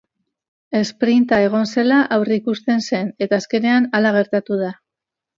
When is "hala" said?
3.99-4.15